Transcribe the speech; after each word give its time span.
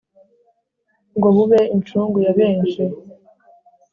ngo 1.17 1.27
bube 1.35 1.59
incungu 1.75 2.17
ya 2.25 2.31
benshi 2.37 2.81